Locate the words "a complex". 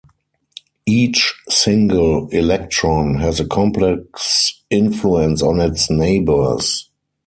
3.39-4.63